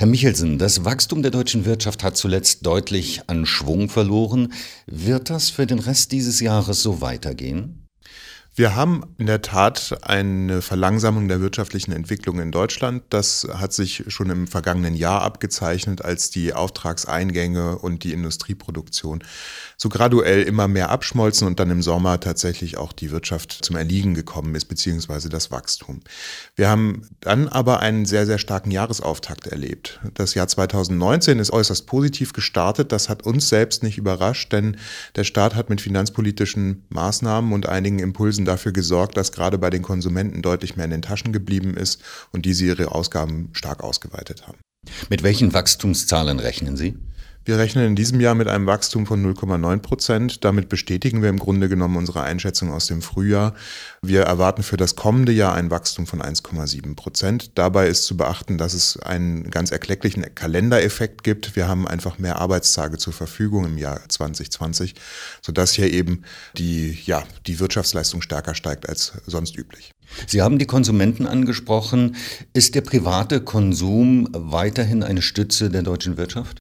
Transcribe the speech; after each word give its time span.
Herr 0.00 0.06
Michelsen, 0.06 0.56
das 0.56 0.86
Wachstum 0.86 1.20
der 1.20 1.30
deutschen 1.30 1.66
Wirtschaft 1.66 2.02
hat 2.02 2.16
zuletzt 2.16 2.64
deutlich 2.64 3.20
an 3.26 3.44
Schwung 3.44 3.90
verloren. 3.90 4.50
Wird 4.86 5.28
das 5.28 5.50
für 5.50 5.66
den 5.66 5.78
Rest 5.78 6.12
dieses 6.12 6.40
Jahres 6.40 6.82
so 6.82 7.02
weitergehen? 7.02 7.86
Wir 8.60 8.76
haben 8.76 9.04
in 9.16 9.24
der 9.24 9.40
Tat 9.40 9.96
eine 10.02 10.60
Verlangsamung 10.60 11.28
der 11.28 11.40
wirtschaftlichen 11.40 11.92
Entwicklung 11.92 12.40
in 12.40 12.52
Deutschland. 12.52 13.02
Das 13.08 13.48
hat 13.54 13.72
sich 13.72 14.04
schon 14.08 14.28
im 14.28 14.46
vergangenen 14.46 14.94
Jahr 14.94 15.22
abgezeichnet, 15.22 16.04
als 16.04 16.28
die 16.28 16.52
Auftragseingänge 16.52 17.78
und 17.78 18.04
die 18.04 18.12
Industrieproduktion 18.12 19.24
so 19.78 19.88
graduell 19.88 20.42
immer 20.42 20.68
mehr 20.68 20.90
abschmolzen 20.90 21.46
und 21.46 21.58
dann 21.58 21.70
im 21.70 21.80
Sommer 21.80 22.20
tatsächlich 22.20 22.76
auch 22.76 22.92
die 22.92 23.10
Wirtschaft 23.10 23.64
zum 23.64 23.76
Erliegen 23.76 24.12
gekommen 24.12 24.54
ist, 24.54 24.66
beziehungsweise 24.66 25.30
das 25.30 25.50
Wachstum. 25.50 26.00
Wir 26.54 26.68
haben 26.68 27.08
dann 27.20 27.48
aber 27.48 27.80
einen 27.80 28.04
sehr, 28.04 28.26
sehr 28.26 28.36
starken 28.36 28.72
Jahresauftakt 28.72 29.46
erlebt. 29.46 30.00
Das 30.12 30.34
Jahr 30.34 30.48
2019 30.48 31.38
ist 31.38 31.50
äußerst 31.50 31.86
positiv 31.86 32.34
gestartet. 32.34 32.92
Das 32.92 33.08
hat 33.08 33.22
uns 33.22 33.48
selbst 33.48 33.82
nicht 33.82 33.96
überrascht, 33.96 34.52
denn 34.52 34.76
der 35.16 35.24
Staat 35.24 35.54
hat 35.54 35.70
mit 35.70 35.80
finanzpolitischen 35.80 36.84
Maßnahmen 36.90 37.54
und 37.54 37.66
einigen 37.66 38.00
Impulsen 38.00 38.44
dafür 38.50 38.72
gesorgt, 38.72 39.16
dass 39.16 39.32
gerade 39.32 39.58
bei 39.58 39.70
den 39.70 39.82
Konsumenten 39.82 40.42
deutlich 40.42 40.76
mehr 40.76 40.84
in 40.84 40.90
den 40.90 41.02
Taschen 41.02 41.32
geblieben 41.32 41.74
ist 41.74 42.02
und 42.32 42.44
diese 42.44 42.66
ihre 42.66 42.92
Ausgaben 42.92 43.50
stark 43.52 43.82
ausgeweitet 43.82 44.46
haben. 44.46 44.58
Mit 45.08 45.22
welchen 45.22 45.52
Wachstumszahlen 45.52 46.38
rechnen 46.38 46.76
Sie? 46.76 46.96
Wir 47.46 47.56
rechnen 47.56 47.86
in 47.86 47.96
diesem 47.96 48.20
Jahr 48.20 48.34
mit 48.34 48.48
einem 48.48 48.66
Wachstum 48.66 49.06
von 49.06 49.24
0,9 49.24 49.78
Prozent. 49.78 50.44
Damit 50.44 50.68
bestätigen 50.68 51.22
wir 51.22 51.30
im 51.30 51.38
Grunde 51.38 51.70
genommen 51.70 51.96
unsere 51.96 52.22
Einschätzung 52.22 52.70
aus 52.70 52.86
dem 52.86 53.00
Frühjahr. 53.00 53.54
Wir 54.02 54.22
erwarten 54.22 54.62
für 54.62 54.76
das 54.76 54.94
kommende 54.94 55.32
Jahr 55.32 55.54
ein 55.54 55.70
Wachstum 55.70 56.06
von 56.06 56.20
1,7 56.20 56.94
Prozent. 56.96 57.58
Dabei 57.58 57.88
ist 57.88 58.04
zu 58.04 58.16
beachten, 58.16 58.58
dass 58.58 58.74
es 58.74 58.98
einen 58.98 59.50
ganz 59.50 59.70
erklecklichen 59.70 60.34
Kalendereffekt 60.34 61.24
gibt. 61.24 61.56
Wir 61.56 61.66
haben 61.66 61.88
einfach 61.88 62.18
mehr 62.18 62.38
Arbeitstage 62.38 62.98
zur 62.98 63.14
Verfügung 63.14 63.64
im 63.64 63.78
Jahr 63.78 64.00
2020, 64.06 64.94
sodass 65.40 65.72
hier 65.72 65.90
eben 65.90 66.24
die, 66.58 66.98
ja, 67.06 67.24
die 67.46 67.58
Wirtschaftsleistung 67.58 68.20
stärker 68.20 68.54
steigt 68.54 68.86
als 68.86 69.14
sonst 69.26 69.56
üblich. 69.56 69.92
Sie 70.26 70.42
haben 70.42 70.58
die 70.58 70.66
Konsumenten 70.66 71.26
angesprochen. 71.26 72.16
Ist 72.52 72.74
der 72.74 72.82
private 72.82 73.40
Konsum 73.40 74.28
weiterhin 74.32 75.02
eine 75.02 75.22
Stütze 75.22 75.70
der 75.70 75.82
deutschen 75.82 76.18
Wirtschaft? 76.18 76.59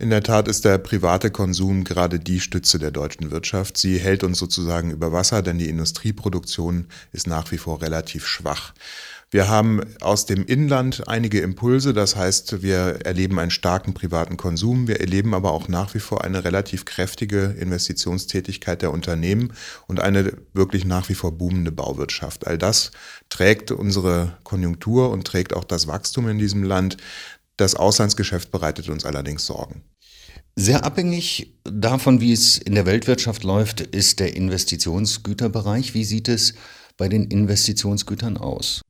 In 0.00 0.08
der 0.08 0.22
Tat 0.22 0.48
ist 0.48 0.64
der 0.64 0.78
private 0.78 1.30
Konsum 1.30 1.84
gerade 1.84 2.18
die 2.18 2.40
Stütze 2.40 2.78
der 2.78 2.90
deutschen 2.90 3.30
Wirtschaft. 3.30 3.76
Sie 3.76 3.98
hält 3.98 4.24
uns 4.24 4.38
sozusagen 4.38 4.90
über 4.92 5.12
Wasser, 5.12 5.42
denn 5.42 5.58
die 5.58 5.68
Industrieproduktion 5.68 6.86
ist 7.12 7.26
nach 7.26 7.52
wie 7.52 7.58
vor 7.58 7.82
relativ 7.82 8.26
schwach. 8.26 8.72
Wir 9.30 9.48
haben 9.48 9.82
aus 10.00 10.24
dem 10.24 10.46
Inland 10.46 11.06
einige 11.06 11.40
Impulse, 11.40 11.92
das 11.92 12.16
heißt, 12.16 12.62
wir 12.62 13.04
erleben 13.04 13.38
einen 13.38 13.50
starken 13.50 13.92
privaten 13.92 14.38
Konsum, 14.38 14.88
wir 14.88 15.00
erleben 15.00 15.34
aber 15.34 15.52
auch 15.52 15.68
nach 15.68 15.92
wie 15.92 16.00
vor 16.00 16.24
eine 16.24 16.44
relativ 16.44 16.86
kräftige 16.86 17.54
Investitionstätigkeit 17.58 18.80
der 18.80 18.92
Unternehmen 18.92 19.52
und 19.86 20.00
eine 20.00 20.32
wirklich 20.54 20.86
nach 20.86 21.10
wie 21.10 21.14
vor 21.14 21.36
boomende 21.36 21.72
Bauwirtschaft. 21.72 22.46
All 22.46 22.56
das 22.56 22.92
trägt 23.28 23.70
unsere 23.70 24.38
Konjunktur 24.44 25.10
und 25.10 25.26
trägt 25.26 25.52
auch 25.52 25.64
das 25.64 25.88
Wachstum 25.88 26.26
in 26.26 26.38
diesem 26.38 26.62
Land. 26.62 26.96
Das 27.58 27.74
Auslandsgeschäft 27.74 28.50
bereitet 28.50 28.88
uns 28.88 29.04
allerdings 29.04 29.44
Sorgen. 29.44 29.84
Sehr 30.60 30.84
abhängig 30.84 31.54
davon, 31.64 32.20
wie 32.20 32.34
es 32.34 32.58
in 32.58 32.74
der 32.74 32.84
Weltwirtschaft 32.84 33.44
läuft, 33.44 33.80
ist 33.80 34.20
der 34.20 34.36
Investitionsgüterbereich. 34.36 35.94
Wie 35.94 36.04
sieht 36.04 36.28
es 36.28 36.52
bei 36.98 37.08
den 37.08 37.24
Investitionsgütern 37.30 38.36
aus? 38.36 38.82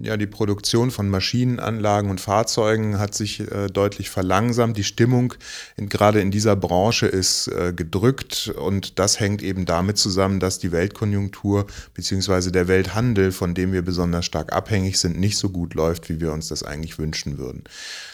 Ja, 0.00 0.16
die 0.16 0.26
Produktion 0.26 0.90
von 0.90 1.08
Maschinen, 1.08 1.60
Anlagen 1.60 2.10
und 2.10 2.20
Fahrzeugen 2.20 2.98
hat 2.98 3.14
sich 3.14 3.40
äh, 3.40 3.68
deutlich 3.68 4.10
verlangsamt. 4.10 4.76
Die 4.76 4.84
Stimmung 4.84 5.34
in, 5.76 5.88
gerade 5.88 6.20
in 6.20 6.30
dieser 6.30 6.56
Branche 6.56 7.06
ist 7.06 7.48
äh, 7.48 7.72
gedrückt 7.74 8.52
und 8.56 8.98
das 8.98 9.20
hängt 9.20 9.42
eben 9.42 9.64
damit 9.64 9.98
zusammen, 9.98 10.40
dass 10.40 10.58
die 10.58 10.72
Weltkonjunktur 10.72 11.66
bzw. 11.94 12.50
der 12.50 12.68
Welthandel, 12.68 13.32
von 13.32 13.54
dem 13.54 13.72
wir 13.72 13.82
besonders 13.82 14.24
stark 14.24 14.52
abhängig 14.52 14.98
sind, 14.98 15.18
nicht 15.18 15.38
so 15.38 15.50
gut 15.50 15.74
läuft, 15.74 16.08
wie 16.08 16.20
wir 16.20 16.32
uns 16.32 16.48
das 16.48 16.62
eigentlich 16.62 16.98
wünschen 16.98 17.38
würden. 17.38 17.64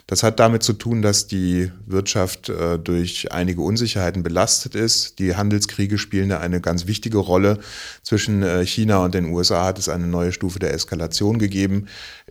Das 0.07 0.23
hat 0.25 0.41
damit 0.41 0.65
zu 0.65 0.73
tun, 0.73 1.03
dass 1.03 1.29
die 1.29 1.71
Wirtschaft 1.87 2.49
äh, 2.49 2.79
durch 2.79 3.33
einige 3.33 3.63
Unsicherheiten 3.63 4.23
belastet 4.23 4.75
ist. 4.75 5.21
Die 5.21 5.37
Handelskriege 5.37 5.99
spielen 5.99 6.31
da 6.31 6.41
eine 6.41 6.61
ganz 6.61 6.87
wichtige 6.89 7.19
Rolle. 7.19 7.59
Zwischen 8.03 8.43
äh, 8.43 8.67
China 8.67 9.05
und 9.05 9.15
den 9.15 9.27
USA 9.27 9.67
hat 9.67 9.79
es 9.79 9.89
eine 9.89 10.09
neue 10.09 10.33
Stufe 10.33 10.59
der 10.59 10.75
Eskalation 10.75 11.39
gegeben 11.39 11.80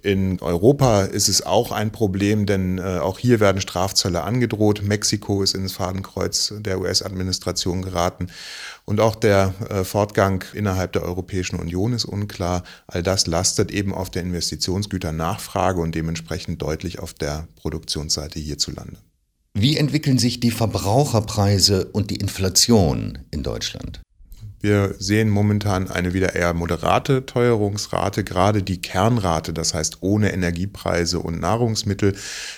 In 0.02 0.40
Europa 0.40 1.04
ist 1.04 1.28
es 1.28 1.46
auch 1.46 1.72
ein 1.72 1.92
Problem, 1.92 2.46
denn 2.46 2.78
äh, 2.78 3.00
auch 3.00 3.20
hier 3.20 3.40
werden 3.40 3.62
Strafzölle 3.62 4.24
angedroht. 4.24 4.82
Mexiko 4.84 5.44
ist 5.44 5.56
ins 5.56 5.74
Fadenkreuz 5.74 6.54
der 6.58 6.80
US-Administration 6.80 7.82
geraten. 7.82 8.28
Und 8.86 9.00
auch 9.00 9.16
der 9.16 9.54
äh, 9.70 9.84
Fortgang 9.84 10.44
innerhalb 10.54 10.94
der 10.94 11.04
Europäischen 11.04 11.60
Union 11.60 11.94
ist 11.94 12.06
unklar. 12.06 12.64
All 12.88 13.04
das 13.04 13.28
lastet 13.28 13.72
eben 13.72 13.94
auf 13.94 14.10
der 14.10 14.24
Investitionsgüternachfrage 14.24 15.82
und 15.82 15.94
dementsprechend 15.96 16.62
deutlich 16.62 17.00
auf 17.00 17.14
der 17.14 17.48
Produktionsseite 17.56 18.40
hierzulande. 18.40 18.98
Wie 19.54 19.78
entwickeln 19.78 20.18
sich 20.18 20.40
die 20.40 20.52
Verbraucherpreise 20.52 21.86
und 21.86 22.12
die 22.12 22.18
Inflation 22.18 23.20
in 23.32 23.44
Deutschland? 23.44 24.02
Wir 24.62 24.96
sehen 25.00 25.30
momentan 25.30 25.90
eine 25.90 26.14
wieder 26.14 26.36
eher 26.36 26.54
moderate 26.54 27.26
Teuerungsrate. 27.26 28.24
Gerade 28.24 28.62
die 28.62 28.82
Kernrate, 28.82 29.54
das 29.54 29.74
heißt 29.74 30.00
ohne 30.02 30.34
Energiepreise 30.34 31.20
und 31.20 31.40
Nahrungsmittel, 31.40 32.16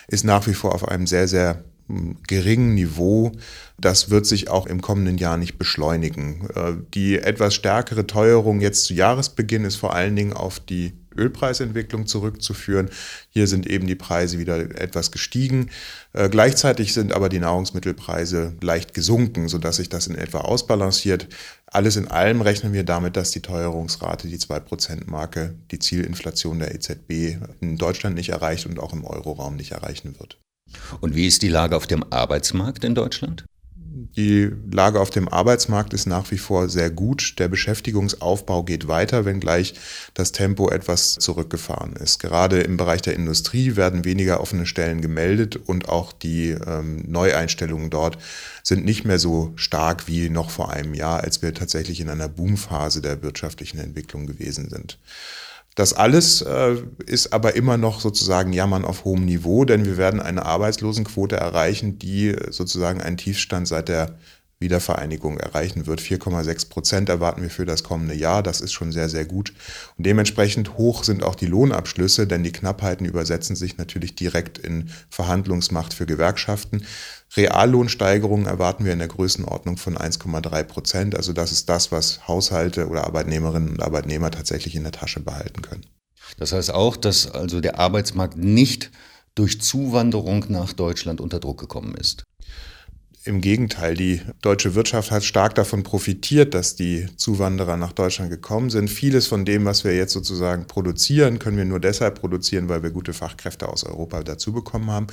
ist 0.08 0.26
nach 0.26 0.48
wie 0.48 0.54
vor 0.54 0.74
auf 0.74 0.88
einem 0.88 1.06
sehr, 1.06 1.28
sehr 1.28 1.64
hm, 1.88 2.18
geringen 2.28 2.74
Niveau. 2.74 3.34
Das 3.78 4.10
wird 4.10 4.26
sich 4.26 4.50
auch 4.50 4.66
im 4.66 4.82
kommenden 4.82 5.18
Jahr 5.18 5.38
nicht 5.38 5.60
beschleunigen. 5.60 6.48
Äh, 6.56 6.74
die 6.94 7.20
etwas 7.20 7.54
stärkere 7.54 8.08
Teuerung 8.08 8.62
jetzt 8.62 8.86
zu 8.86 8.94
Jahresbeginn 8.94 9.66
ist 9.66 9.76
vor 9.76 9.94
allen 9.94 10.16
Dingen 10.16 10.34
auf 10.34 10.60
die 10.60 10.94
Ölpreisentwicklung 11.16 12.08
zurückzuführen. 12.08 12.90
Hier 13.30 13.48
sind 13.48 13.68
eben 13.68 13.88
die 13.88 13.96
Preise 13.96 14.40
wieder 14.40 14.58
etwas 14.80 15.12
gestiegen. 15.12 15.70
Äh, 16.14 16.30
gleichzeitig 16.30 16.94
sind 16.94 17.14
aber 17.14 17.30
die 17.30 17.40
Nahrungsmittelpreise 17.40 18.54
leicht 18.62 18.94
gesunken, 18.94 19.48
sodass 19.48 19.78
sich 19.78 19.90
das 19.90 20.08
in 20.08 20.16
etwa 20.16 20.40
ausbalanciert. 20.40 21.28
Alles 21.68 21.96
in 21.96 22.10
allem 22.10 22.42
rechnen 22.42 22.74
wir 22.74 22.84
damit, 22.84 23.16
dass 23.16 23.32
die 23.32 23.42
Teuerungsrate, 23.42 24.28
die 24.28 24.38
2%-Marke, 24.38 25.56
die 25.72 25.80
Zielinflation 25.80 26.60
der 26.60 26.76
EZB 26.76 27.38
in 27.62 27.78
Deutschland 27.78 28.16
nicht 28.16 28.30
erreicht 28.30 28.66
und 28.66 28.80
auch 28.80 28.94
im 28.94 29.06
Euroraum 29.06 29.56
nicht 29.56 29.72
erreichen 29.72 30.20
wird. 30.20 30.38
Und 31.00 31.16
wie 31.16 31.28
ist 31.28 31.42
die 31.42 31.50
Lage 31.50 31.76
auf 31.76 31.88
dem 31.88 32.04
Arbeitsmarkt 32.12 32.84
in 32.84 32.96
Deutschland? 32.96 33.46
Die 33.94 34.50
Lage 34.72 35.02
auf 35.02 35.10
dem 35.10 35.28
Arbeitsmarkt 35.28 35.94
ist 35.94 36.06
nach 36.06 36.32
wie 36.32 36.38
vor 36.38 36.70
sehr 36.70 36.90
gut. 36.90 37.36
Der 37.40 37.50
Beschäftigungsaufbau 37.50 38.64
geht 38.64 38.88
weiter, 38.88 39.26
wenngleich 39.26 39.74
das 40.14 40.32
Tempo 40.32 40.70
etwas 40.70 41.16
zurückgefahren 41.16 41.94
ist. 41.98 42.20
Gerade 42.20 42.62
im 42.62 42.78
Bereich 42.78 43.02
der 43.02 43.16
Industrie 43.16 43.76
werden 43.76 44.06
weniger 44.06 44.40
offene 44.40 44.66
Stellen 44.66 45.02
gemeldet 45.02 45.58
und 45.58 45.90
auch 45.90 46.14
die 46.14 46.52
ähm, 46.52 47.04
Neueinstellungen 47.06 47.90
dort 47.90 48.18
sind 48.64 48.86
nicht 48.86 49.04
mehr 49.04 49.20
so 49.20 49.52
stark 49.56 50.08
wie 50.08 50.30
noch 50.30 50.52
vor 50.52 50.72
einem 50.72 50.94
Jahr, 50.94 51.22
als 51.22 51.42
wir 51.42 51.54
tatsächlich 51.54 52.00
in 52.00 52.10
einer 52.10 52.30
Boomphase 52.30 53.02
der 53.02 53.22
wirtschaftlichen 53.22 53.80
Entwicklung 53.80 54.26
gewesen 54.26 54.70
sind. 54.70 55.00
Das 55.76 55.94
alles 55.94 56.42
äh, 56.42 56.76
ist 57.06 57.32
aber 57.32 57.56
immer 57.56 57.78
noch 57.78 58.02
sozusagen 58.02 58.52
Jammern 58.52 58.84
auf 58.84 59.06
hohem 59.06 59.24
Niveau, 59.24 59.64
denn 59.64 59.86
wir 59.86 59.98
werden 59.98 60.20
eine 60.20 60.46
Arbeitslosenquote 60.46 61.38
erreichen, 61.38 61.98
die 61.98 62.36
sozusagen 62.50 63.02
einen 63.02 63.18
Tiefstand 63.18 63.68
seit 63.68 63.88
der 63.88 64.18
Wiedervereinigung 64.62 65.38
erreichen 65.38 65.88
wird. 65.88 66.00
4,6 66.00 66.70
Prozent 66.70 67.10
erwarten 67.10 67.42
wir 67.42 67.50
für 67.50 67.66
das 67.66 67.84
kommende 67.84 68.14
Jahr. 68.14 68.44
Das 68.44 68.62
ist 68.62 68.72
schon 68.72 68.92
sehr, 68.92 69.10
sehr 69.10 69.26
gut. 69.26 69.54
Und 69.98 70.06
dementsprechend 70.06 70.78
hoch 70.78 71.04
sind 71.04 71.24
auch 71.24 71.36
die 71.36 71.48
Lohnabschlüsse, 71.48 72.28
denn 72.28 72.44
die 72.44 72.52
Knappheiten 72.52 73.06
übersetzen 73.06 73.56
sich 73.56 73.78
natürlich 73.78 74.16
direkt 74.16 74.58
in 74.58 74.90
Verhandlungsmacht 75.10 75.94
für 75.94 76.06
Gewerkschaften. 76.06 76.86
Reallohnsteigerungen 77.36 78.46
erwarten 78.46 78.86
wir 78.86 78.94
in 78.94 79.00
der 79.00 79.08
Größenordnung 79.08 79.78
von 79.78 79.98
1,3 79.98 80.64
Prozent. 80.64 81.16
Also 81.16 81.34
das 81.34 81.52
ist 81.52 81.68
das, 81.68 81.92
was 81.92 82.28
Haushalte 82.28 82.88
oder 82.88 83.06
Arbeitnehmerinnen 83.06 83.70
und 83.70 83.82
Arbeitnehmer 83.82 84.32
tatsächlich 84.32 84.76
in 84.76 84.84
der 84.84 84.92
Tasche 84.92 85.20
behalten 85.20 85.62
können. 85.62 85.86
Das 86.38 86.54
heißt 86.54 86.74
auch, 86.74 86.98
dass 86.98 87.30
also 87.30 87.62
der 87.62 87.80
Arbeitsmarkt 87.80 88.38
nicht 88.38 88.92
durch 89.36 89.62
Zuwanderung 89.62 90.46
nach 90.50 90.74
Deutschland 90.74 91.22
unter 91.22 91.40
Druck 91.40 91.60
gekommen 91.60 91.96
ist. 91.96 92.26
Im 93.24 93.40
Gegenteil, 93.40 93.94
die 93.94 94.22
deutsche 94.42 94.74
Wirtschaft 94.74 95.12
hat 95.12 95.24
stark 95.24 95.54
davon 95.54 95.84
profitiert, 95.84 96.56
dass 96.56 96.76
die 96.76 97.06
Zuwanderer 97.18 97.78
nach 97.78 97.92
Deutschland 97.92 98.32
gekommen 98.32 98.72
sind. 98.72 98.90
Vieles 98.90 99.28
von 99.28 99.46
dem, 99.46 99.64
was 99.64 99.84
wir 99.84 99.96
jetzt 99.96 100.14
sozusagen 100.14 100.66
produzieren, 100.66 101.38
können 101.38 101.58
wir 101.58 101.66
nur 101.66 101.80
deshalb 101.80 102.20
produzieren, 102.20 102.68
weil 102.68 102.82
wir 102.82 102.90
gute 102.90 103.14
Fachkräfte 103.14 103.70
aus 103.70 103.84
Europa 103.84 104.24
dazu 104.24 104.54
bekommen 104.54 104.90
haben. 104.90 105.08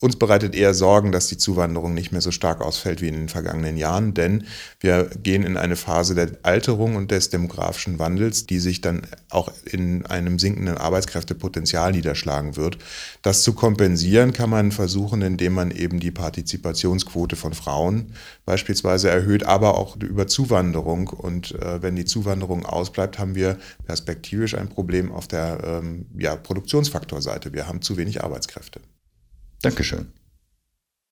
Uns 0.00 0.16
bereitet 0.16 0.54
eher 0.54 0.72
Sorgen, 0.72 1.12
dass 1.12 1.26
die 1.26 1.36
Zuwanderung 1.36 1.92
nicht 1.92 2.10
mehr 2.10 2.22
so 2.22 2.30
stark 2.30 2.62
ausfällt 2.62 3.02
wie 3.02 3.08
in 3.08 3.14
den 3.14 3.28
vergangenen 3.28 3.76
Jahren, 3.76 4.14
denn 4.14 4.44
wir 4.80 5.10
gehen 5.22 5.42
in 5.42 5.58
eine 5.58 5.76
Phase 5.76 6.14
der 6.14 6.30
Alterung 6.42 6.96
und 6.96 7.10
des 7.10 7.28
demografischen 7.28 7.98
Wandels, 7.98 8.46
die 8.46 8.60
sich 8.60 8.80
dann 8.80 9.02
auch 9.28 9.52
in 9.64 10.06
einem 10.06 10.38
sinkenden 10.38 10.78
Arbeitskräftepotenzial 10.78 11.92
niederschlagen 11.92 12.56
wird. 12.56 12.78
Das 13.20 13.42
zu 13.42 13.52
kompensieren 13.52 14.32
kann 14.32 14.48
man 14.48 14.72
versuchen, 14.72 15.20
indem 15.20 15.52
man 15.52 15.70
eben 15.70 16.00
die 16.00 16.10
Partizipationsquote 16.10 17.36
von 17.36 17.52
Frauen 17.52 18.14
beispielsweise 18.46 19.10
erhöht, 19.10 19.44
aber 19.44 19.76
auch 19.76 19.96
über 19.96 20.26
Zuwanderung. 20.26 21.08
Und 21.08 21.54
äh, 21.56 21.82
wenn 21.82 21.94
die 21.94 22.06
Zuwanderung 22.06 22.64
ausbleibt, 22.64 23.18
haben 23.18 23.34
wir 23.34 23.58
perspektivisch 23.86 24.54
ein 24.54 24.70
Problem 24.70 25.12
auf 25.12 25.28
der 25.28 25.58
ähm, 25.62 26.06
ja, 26.16 26.36
Produktionsfaktorseite. 26.36 27.52
Wir 27.52 27.68
haben 27.68 27.82
zu 27.82 27.98
wenig 27.98 28.24
Arbeitskräfte. 28.24 28.80
Dankeschön. 29.62 30.12